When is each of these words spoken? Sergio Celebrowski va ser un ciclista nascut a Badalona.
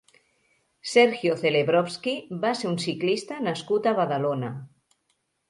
Sergio 0.91 1.35
Celebrowski 1.41 2.15
va 2.47 2.55
ser 2.61 2.71
un 2.71 2.81
ciclista 2.87 3.39
nascut 3.51 3.93
a 3.93 3.95
Badalona. 4.03 4.53